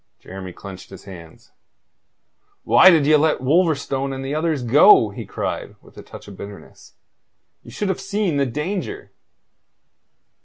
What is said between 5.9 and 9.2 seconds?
a touch of bitterness. "You should have seen the danger."